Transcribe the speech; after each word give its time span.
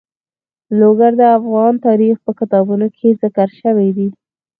لوگر 0.79 1.11
د 1.21 1.23
افغان 1.37 1.73
تاریخ 1.87 2.15
په 2.25 2.31
کتابونو 2.39 2.87
کې 2.97 3.17
ذکر 3.21 3.49
شوی 3.61 3.89
دي. 3.97 4.09